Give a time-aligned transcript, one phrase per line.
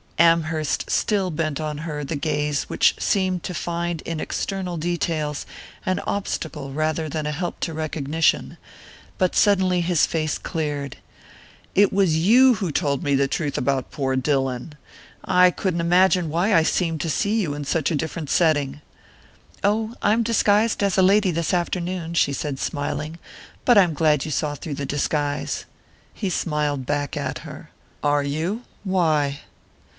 [0.17, 5.45] Amherst still bent on her the gaze which seemed to find in external details
[5.85, 8.57] an obstacle rather than a help to recognition;
[9.17, 10.97] but suddenly his face cleared.
[11.75, 14.73] "It was you who told me the truth about poor Dillon!
[15.23, 18.81] I couldn't imagine why I seemed to see you in such a different setting...."
[19.63, 23.19] "Oh, I'm disguised as a lady this afternoon," she said smiling.
[23.65, 25.65] "But I'm glad you saw through the disguise."
[26.13, 27.69] He smiled back at her.
[28.03, 28.63] "Are you?
[28.83, 29.41] Why?"